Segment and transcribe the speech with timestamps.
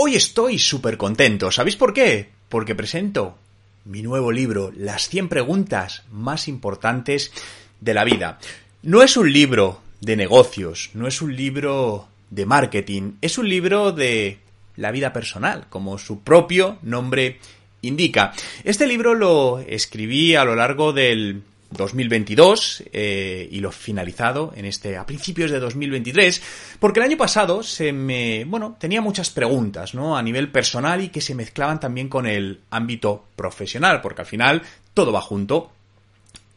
[0.00, 1.50] Hoy estoy súper contento.
[1.50, 2.28] ¿Sabéis por qué?
[2.48, 3.36] Porque presento
[3.84, 7.32] mi nuevo libro, Las 100 preguntas más importantes
[7.80, 8.38] de la vida.
[8.82, 13.90] No es un libro de negocios, no es un libro de marketing, es un libro
[13.90, 14.38] de
[14.76, 17.40] la vida personal, como su propio nombre
[17.82, 18.32] indica.
[18.62, 24.96] Este libro lo escribí a lo largo del 2022 eh, y lo finalizado en este
[24.96, 26.42] a principios de 2023
[26.80, 31.10] porque el año pasado se me bueno tenía muchas preguntas no a nivel personal y
[31.10, 34.62] que se mezclaban también con el ámbito profesional porque al final
[34.98, 35.70] todo va junto.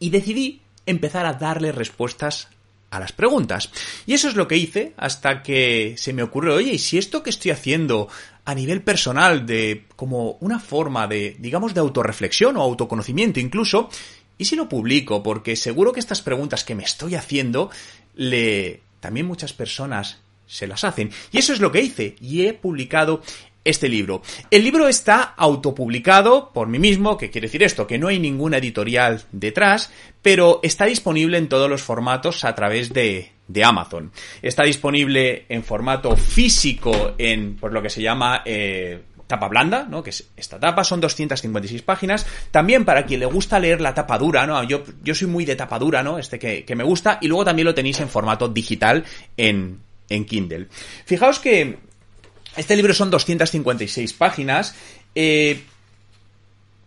[0.00, 2.48] Y decidí empezar a darle respuestas
[2.90, 3.70] a las preguntas.
[4.04, 7.22] Y eso es lo que hice hasta que se me ocurrió oye y si esto
[7.22, 8.08] que estoy haciendo
[8.44, 13.88] a nivel personal de como una forma de digamos de autorreflexión o autoconocimiento incluso
[14.42, 15.22] ¿Y si lo publico?
[15.22, 17.70] Porque seguro que estas preguntas que me estoy haciendo,
[18.16, 20.18] le también muchas personas
[20.48, 21.12] se las hacen.
[21.30, 22.16] Y eso es lo que hice.
[22.20, 23.22] Y he publicado
[23.62, 24.20] este libro.
[24.50, 28.58] El libro está autopublicado por mí mismo, que quiere decir esto, que no hay ninguna
[28.58, 34.10] editorial detrás, pero está disponible en todos los formatos a través de, de Amazon.
[34.42, 40.02] Está disponible en formato físico en, por lo que se llama, eh, tapa blanda, ¿no?
[40.02, 42.26] Que es esta tapa, son 256 páginas.
[42.50, 44.62] También para quien le gusta leer la tapa dura, ¿no?
[44.64, 46.18] Yo, yo soy muy de tapa dura, ¿no?
[46.18, 47.18] Este que, que me gusta.
[47.20, 49.04] Y luego también lo tenéis en formato digital
[49.36, 50.68] en, en Kindle.
[51.04, 51.78] Fijaos que
[52.56, 54.74] este libro son 256 páginas.
[55.14, 55.62] Eh,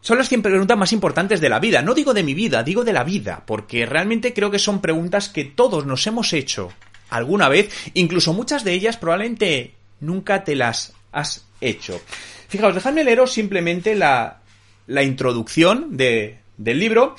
[0.01, 1.81] son las 100 preguntas más importantes de la vida.
[1.81, 5.29] No digo de mi vida, digo de la vida, porque realmente creo que son preguntas
[5.29, 6.71] que todos nos hemos hecho
[7.09, 12.01] alguna vez, incluso muchas de ellas probablemente nunca te las has hecho.
[12.47, 14.41] Fijaos, dejadme leeros simplemente la,
[14.87, 17.15] la introducción de, del libro,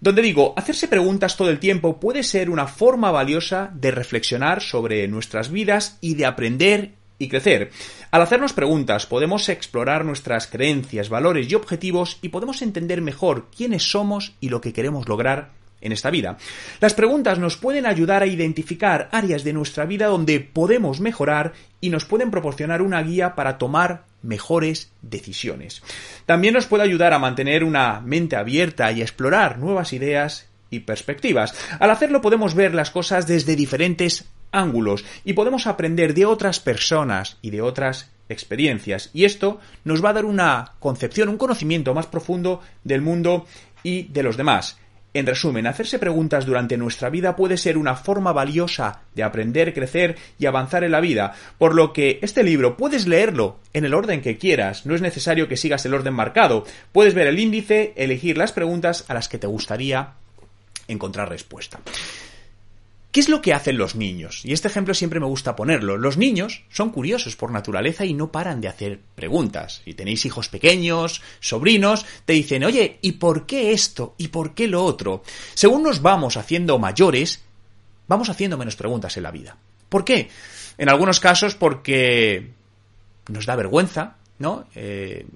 [0.00, 5.06] donde digo, hacerse preguntas todo el tiempo puede ser una forma valiosa de reflexionar sobre
[5.08, 7.70] nuestras vidas y de aprender y crecer.
[8.10, 13.90] Al hacernos preguntas podemos explorar nuestras creencias, valores y objetivos y podemos entender mejor quiénes
[13.90, 16.36] somos y lo que queremos lograr en esta vida.
[16.80, 21.90] Las preguntas nos pueden ayudar a identificar áreas de nuestra vida donde podemos mejorar y
[21.90, 25.82] nos pueden proporcionar una guía para tomar mejores decisiones.
[26.26, 31.54] También nos puede ayudar a mantener una mente abierta y explorar nuevas ideas y perspectivas.
[31.78, 37.38] Al hacerlo podemos ver las cosas desde diferentes ángulos y podemos aprender de otras personas
[37.42, 39.10] y de otras experiencias.
[39.12, 43.46] Y esto nos va a dar una concepción, un conocimiento más profundo del mundo
[43.82, 44.79] y de los demás.
[45.12, 50.16] En resumen, hacerse preguntas durante nuestra vida puede ser una forma valiosa de aprender, crecer
[50.38, 54.22] y avanzar en la vida, por lo que este libro puedes leerlo en el orden
[54.22, 58.38] que quieras, no es necesario que sigas el orden marcado, puedes ver el índice, elegir
[58.38, 60.10] las preguntas a las que te gustaría
[60.86, 61.80] encontrar respuesta.
[63.12, 64.42] ¿Qué es lo que hacen los niños?
[64.44, 65.96] Y este ejemplo siempre me gusta ponerlo.
[65.96, 69.82] Los niños son curiosos por naturaleza y no paran de hacer preguntas.
[69.84, 74.14] Si tenéis hijos pequeños, sobrinos, te dicen, oye, ¿y por qué esto?
[74.16, 75.24] ¿Y por qué lo otro?
[75.54, 77.42] Según nos vamos haciendo mayores,
[78.06, 79.56] vamos haciendo menos preguntas en la vida.
[79.88, 80.30] ¿Por qué?
[80.78, 82.50] En algunos casos porque
[83.26, 84.66] nos da vergüenza, ¿no?
[84.76, 85.26] Eh,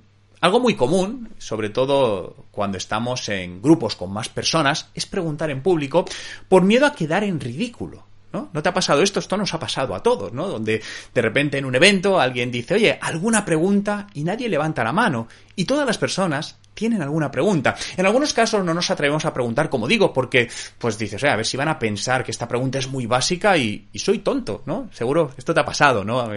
[0.44, 5.62] algo muy común, sobre todo cuando estamos en grupos con más personas, es preguntar en
[5.62, 6.04] público
[6.50, 8.04] por miedo a quedar en ridículo.
[8.30, 8.50] ¿No?
[8.52, 9.20] ¿No te ha pasado esto?
[9.20, 10.48] Esto nos ha pasado a todos, ¿no?
[10.48, 10.82] Donde
[11.14, 14.08] de repente en un evento alguien dice, oye, ¿alguna pregunta?
[14.12, 15.28] Y nadie levanta la mano.
[15.54, 17.76] Y todas las personas tienen alguna pregunta.
[17.96, 21.36] En algunos casos no nos atrevemos a preguntar, como digo, porque pues dices, oye, a
[21.36, 24.62] ver si van a pensar que esta pregunta es muy básica y, y soy tonto,
[24.66, 24.90] ¿no?
[24.92, 26.28] Seguro, esto te ha pasado, ¿no?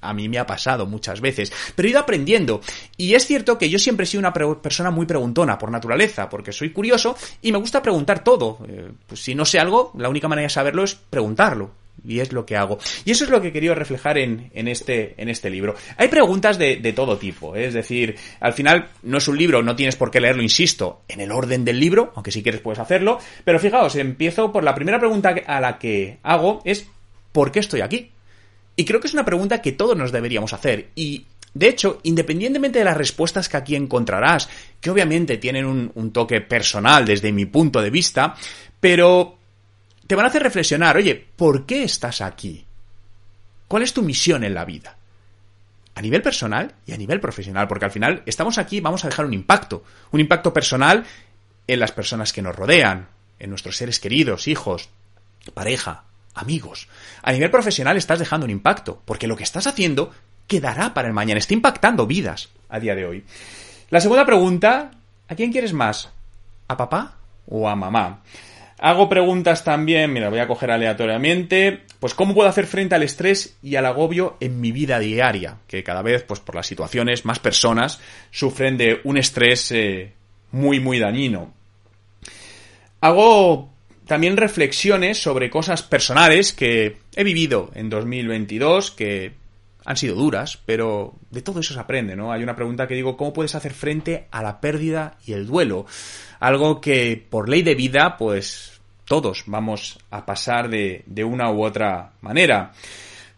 [0.00, 2.60] A mí me ha pasado muchas veces, pero he ido aprendiendo.
[2.96, 6.52] Y es cierto que yo siempre he sido una persona muy preguntona por naturaleza, porque
[6.52, 8.58] soy curioso y me gusta preguntar todo.
[8.68, 11.70] Eh, pues si no sé algo, la única manera de saberlo es preguntarlo.
[12.06, 12.78] Y es lo que hago.
[13.06, 15.74] Y eso es lo que he querido reflejar en, en, este, en este libro.
[15.96, 17.56] Hay preguntas de, de todo tipo.
[17.56, 17.64] ¿eh?
[17.64, 21.20] Es decir, al final no es un libro, no tienes por qué leerlo, insisto, en
[21.20, 23.18] el orden del libro, aunque si quieres puedes hacerlo.
[23.44, 26.86] Pero fijaos, empiezo por la primera pregunta a la que hago es
[27.32, 28.10] ¿por qué estoy aquí?
[28.76, 30.90] Y creo que es una pregunta que todos nos deberíamos hacer.
[30.94, 34.48] Y, de hecho, independientemente de las respuestas que aquí encontrarás,
[34.80, 38.34] que obviamente tienen un, toque personal desde mi punto de vista,
[38.78, 39.38] pero
[40.06, 42.64] te van a hacer reflexionar, oye, ¿por qué estás aquí?
[43.66, 44.96] ¿Cuál es tu misión en la vida?
[45.96, 49.24] a nivel personal y a nivel profesional, porque al final estamos aquí, vamos a dejar
[49.24, 51.06] un impacto, un impacto personal
[51.66, 53.08] en las personas que nos rodean,
[53.38, 54.90] en nuestros seres queridos, hijos,
[55.54, 56.04] pareja,
[56.36, 56.88] amigos.
[57.22, 60.12] A nivel profesional estás dejando un impacto, porque lo que estás haciendo
[60.46, 63.24] quedará para el mañana, está impactando vidas a día de hoy.
[63.90, 64.92] La segunda pregunta,
[65.28, 66.10] ¿a quién quieres más?
[66.68, 67.16] ¿A papá
[67.48, 68.22] o a mamá?
[68.78, 73.56] Hago preguntas también, mira, voy a coger aleatoriamente, pues cómo puedo hacer frente al estrés
[73.62, 77.38] y al agobio en mi vida diaria, que cada vez, pues por las situaciones, más
[77.38, 78.00] personas
[78.30, 80.12] sufren de un estrés eh,
[80.52, 81.54] muy, muy dañino.
[83.00, 83.70] Hago
[84.06, 89.32] también reflexiones sobre cosas personales que he vivido en 2022, que
[89.84, 92.32] han sido duras, pero de todo eso se aprende, ¿no?
[92.32, 95.86] Hay una pregunta que digo, ¿cómo puedes hacer frente a la pérdida y el duelo?
[96.40, 102.12] algo que por ley de vida, pues todos vamos a pasar de, una u otra
[102.20, 102.72] manera.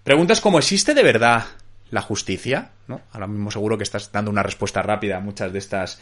[0.03, 1.45] Preguntas como ¿existe de verdad
[1.91, 2.71] la justicia?
[3.13, 6.01] Ahora mismo seguro que estás dando una respuesta rápida a muchas de estas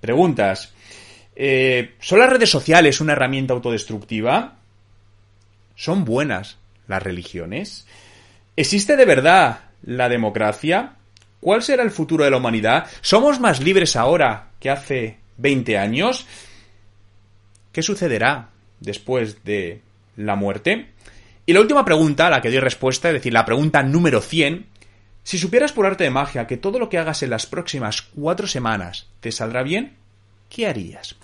[0.00, 0.72] preguntas.
[1.42, 4.58] Eh, ¿Son las redes sociales una herramienta autodestructiva?
[5.74, 7.86] ¿Son buenas las religiones?
[8.56, 10.96] ¿Existe de verdad la democracia?
[11.40, 12.86] ¿Cuál será el futuro de la humanidad?
[13.00, 16.26] ¿Somos más libres ahora que hace 20 años.
[17.72, 18.50] ¿Qué sucederá
[18.80, 19.80] después de
[20.16, 20.90] la muerte?
[21.46, 24.66] Y la última pregunta, a la que doy respuesta, es decir, la pregunta número 100,
[25.22, 28.46] si supieras por arte de magia que todo lo que hagas en las próximas cuatro
[28.46, 29.96] semanas te saldrá bien,
[30.50, 31.16] ¿qué harías?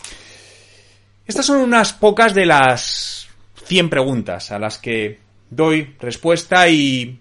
[1.27, 3.29] Estas son unas pocas de las
[3.65, 5.19] 100 preguntas a las que
[5.51, 7.19] doy respuesta y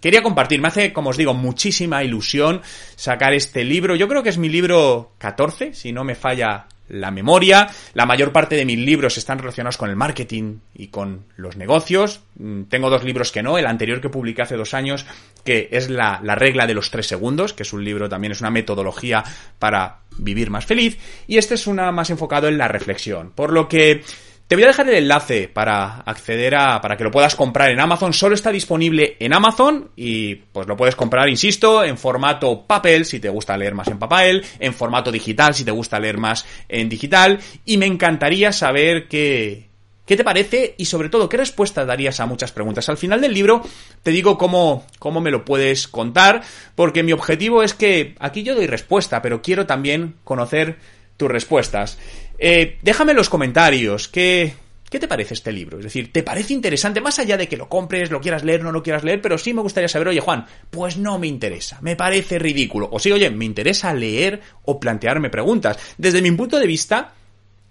[0.00, 0.60] quería compartir.
[0.60, 2.60] Me hace, como os digo, muchísima ilusión
[2.96, 3.94] sacar este libro.
[3.94, 7.68] Yo creo que es mi libro 14, si no me falla la memoria.
[7.94, 12.20] La mayor parte de mis libros están relacionados con el marketing y con los negocios.
[12.36, 13.58] Mm, tengo dos libros que no.
[13.58, 15.06] El anterior que publiqué hace dos años,
[15.44, 18.40] que es la, la regla de los tres segundos, que es un libro también, es
[18.40, 19.24] una metodología
[19.58, 20.98] para vivir más feliz.
[21.26, 23.30] Y este es una más enfocado en la reflexión.
[23.30, 24.02] Por lo que
[24.46, 27.80] te voy a dejar el enlace para acceder a, para que lo puedas comprar en
[27.80, 28.12] Amazon.
[28.12, 33.20] Solo está disponible en Amazon y pues lo puedes comprar, insisto, en formato papel si
[33.20, 36.88] te gusta leer más en papel, en formato digital si te gusta leer más en
[36.88, 37.40] digital.
[37.64, 39.70] Y me encantaría saber qué,
[40.06, 40.74] ¿Qué te parece?
[40.76, 42.90] Y sobre todo, ¿qué respuesta darías a muchas preguntas?
[42.90, 43.62] Al final del libro
[44.02, 46.42] te digo cómo, cómo me lo puedes contar,
[46.74, 50.76] porque mi objetivo es que aquí yo doy respuesta, pero quiero también conocer
[51.16, 51.98] tus respuestas.
[52.38, 54.54] Eh, déjame en los comentarios qué,
[54.94, 55.78] ¿Qué te parece este libro?
[55.78, 57.00] Es decir, ¿te parece interesante?
[57.00, 59.52] Más allá de que lo compres, lo quieras leer, no lo quieras leer, pero sí
[59.52, 62.88] me gustaría saber, oye Juan, pues no me interesa, me parece ridículo.
[62.92, 65.78] O sí, oye, me interesa leer o plantearme preguntas.
[65.98, 67.12] Desde mi punto de vista,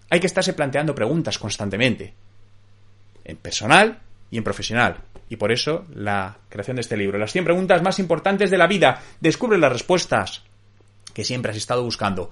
[0.10, 2.14] hay que estarse planteando preguntas constantemente.
[3.24, 4.98] En personal y en profesional.
[5.30, 7.18] Y por eso la creación de este libro.
[7.18, 9.02] Las 100 preguntas más importantes de la vida.
[9.22, 10.44] Descubre las respuestas
[11.14, 12.32] que siempre has estado buscando.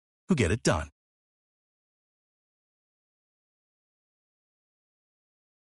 [0.29, 0.89] who get it done.